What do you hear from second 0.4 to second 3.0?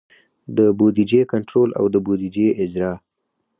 د بودیجې کنټرول او د بودیجې اجرا.